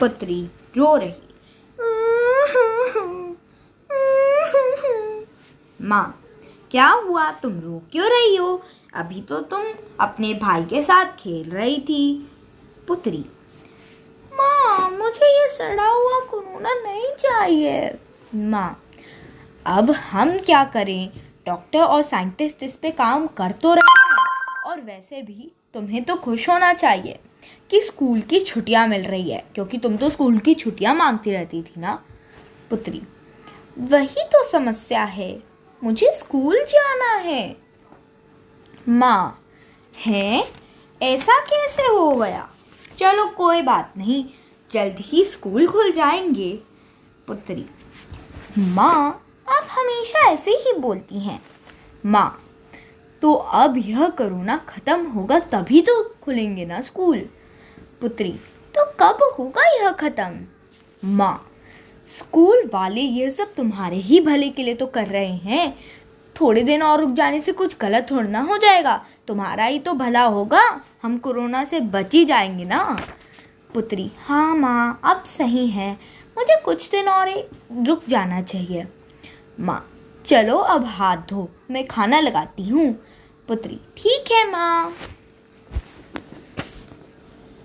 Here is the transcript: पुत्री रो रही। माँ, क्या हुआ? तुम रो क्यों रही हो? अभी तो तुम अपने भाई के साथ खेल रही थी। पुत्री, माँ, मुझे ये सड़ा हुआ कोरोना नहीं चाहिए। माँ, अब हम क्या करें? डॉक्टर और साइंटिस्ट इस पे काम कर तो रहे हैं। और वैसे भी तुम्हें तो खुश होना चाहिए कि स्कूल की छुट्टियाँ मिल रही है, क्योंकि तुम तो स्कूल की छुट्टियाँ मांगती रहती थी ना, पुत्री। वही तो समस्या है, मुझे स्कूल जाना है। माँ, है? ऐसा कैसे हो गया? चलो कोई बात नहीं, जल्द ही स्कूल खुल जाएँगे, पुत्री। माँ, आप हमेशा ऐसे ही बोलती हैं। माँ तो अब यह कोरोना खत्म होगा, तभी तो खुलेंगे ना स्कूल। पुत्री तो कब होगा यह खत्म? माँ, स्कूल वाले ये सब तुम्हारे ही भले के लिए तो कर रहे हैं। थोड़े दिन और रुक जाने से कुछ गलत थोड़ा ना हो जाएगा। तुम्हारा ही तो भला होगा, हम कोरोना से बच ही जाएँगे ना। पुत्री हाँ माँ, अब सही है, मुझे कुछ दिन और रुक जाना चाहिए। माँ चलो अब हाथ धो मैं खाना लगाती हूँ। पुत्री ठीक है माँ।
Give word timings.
पुत्री 0.00 0.42
रो 0.76 0.96
रही। 0.96 1.22
माँ, 5.80 6.20
क्या 6.70 6.88
हुआ? 6.88 7.30
तुम 7.32 7.58
रो 7.60 7.82
क्यों 7.92 8.06
रही 8.06 8.36
हो? 8.36 8.62
अभी 8.94 9.20
तो 9.20 9.40
तुम 9.42 9.64
अपने 10.00 10.32
भाई 10.34 10.64
के 10.64 10.82
साथ 10.82 11.12
खेल 11.18 11.50
रही 11.50 11.78
थी। 11.80 12.30
पुत्री, 12.88 13.24
माँ, 14.32 14.90
मुझे 14.90 15.26
ये 15.32 15.48
सड़ा 15.48 15.88
हुआ 15.88 16.20
कोरोना 16.20 16.74
नहीं 16.74 17.08
चाहिए। 17.18 17.90
माँ, 18.34 18.82
अब 19.66 19.90
हम 19.90 20.38
क्या 20.38 20.64
करें? 20.64 21.10
डॉक्टर 21.46 21.78
और 21.78 22.02
साइंटिस्ट 22.02 22.62
इस 22.62 22.76
पे 22.76 22.90
काम 22.90 23.26
कर 23.26 23.52
तो 23.52 23.74
रहे 23.74 23.92
हैं। 23.92 24.17
और 24.68 24.80
वैसे 24.80 25.22
भी 25.22 25.52
तुम्हें 25.74 26.04
तो 26.04 26.16
खुश 26.16 26.48
होना 26.48 26.72
चाहिए 26.72 27.18
कि 27.70 27.80
स्कूल 27.80 28.20
की 28.20 28.40
छुट्टियाँ 28.40 28.86
मिल 28.88 29.02
रही 29.02 29.30
है, 29.30 29.44
क्योंकि 29.54 29.78
तुम 29.78 29.96
तो 29.96 30.08
स्कूल 30.08 30.38
की 30.38 30.54
छुट्टियाँ 30.54 30.94
मांगती 30.94 31.30
रहती 31.30 31.62
थी 31.62 31.80
ना, 31.80 32.04
पुत्री। 32.70 33.02
वही 33.78 34.24
तो 34.24 34.44
समस्या 34.44 35.04
है, 35.04 35.42
मुझे 35.84 36.12
स्कूल 36.14 36.64
जाना 36.68 37.14
है। 37.14 37.56
माँ, 38.88 39.44
है? 40.06 40.44
ऐसा 41.02 41.40
कैसे 41.40 41.82
हो 41.82 42.14
गया? 42.14 42.48
चलो 42.98 43.26
कोई 43.26 43.62
बात 43.62 43.94
नहीं, 43.96 44.24
जल्द 44.70 44.96
ही 45.00 45.24
स्कूल 45.24 45.66
खुल 45.66 45.92
जाएँगे, 45.92 46.60
पुत्री। 47.26 47.66
माँ, 48.58 49.24
आप 49.48 49.66
हमेशा 49.70 50.30
ऐसे 50.30 50.50
ही 50.50 50.72
बोलती 50.78 51.20
हैं। 51.20 51.42
माँ 52.06 52.44
तो 53.22 53.32
अब 53.32 53.76
यह 53.78 54.08
कोरोना 54.08 54.56
खत्म 54.68 55.06
होगा, 55.06 55.38
तभी 55.38 55.80
तो 55.82 56.02
खुलेंगे 56.22 56.64
ना 56.66 56.80
स्कूल। 56.80 57.18
पुत्री 58.00 58.32
तो 58.74 58.84
कब 59.00 59.22
होगा 59.38 59.62
यह 59.74 59.90
खत्म? 59.92 60.40
माँ, 61.02 61.44
स्कूल 62.18 62.70
वाले 62.72 63.00
ये 63.00 63.30
सब 63.30 63.54
तुम्हारे 63.54 63.96
ही 63.96 64.20
भले 64.20 64.50
के 64.50 64.62
लिए 64.62 64.74
तो 64.74 64.86
कर 64.86 65.06
रहे 65.06 65.32
हैं। 65.32 65.74
थोड़े 66.36 66.62
दिन 66.62 66.82
और 66.82 67.00
रुक 67.00 67.10
जाने 67.10 67.40
से 67.40 67.52
कुछ 67.52 67.76
गलत 67.80 68.06
थोड़ा 68.10 68.28
ना 68.28 68.40
हो 68.40 68.56
जाएगा। 68.56 69.00
तुम्हारा 69.28 69.64
ही 69.64 69.78
तो 69.78 69.92
भला 69.92 70.22
होगा, 70.22 70.62
हम 71.02 71.18
कोरोना 71.18 71.64
से 71.64 71.80
बच 71.80 72.14
ही 72.14 72.24
जाएँगे 72.24 72.64
ना। 72.64 72.96
पुत्री 73.74 74.10
हाँ 74.18 74.54
माँ, 74.56 75.00
अब 75.04 75.24
सही 75.24 75.66
है, 75.66 75.92
मुझे 76.36 76.60
कुछ 76.64 76.90
दिन 76.90 77.08
और 77.08 77.30
रुक 77.86 78.02
जाना 78.08 78.42
चाहिए। 78.42 78.86
माँ 79.60 79.84
चलो 80.28 80.56
अब 80.56 80.84
हाथ 80.84 81.16
धो 81.28 81.48
मैं 81.70 81.86
खाना 81.86 82.20
लगाती 82.20 82.68
हूँ। 82.68 82.90
पुत्री 83.48 83.80
ठीक 83.96 84.32
है 84.32 84.50
माँ। 84.50 84.92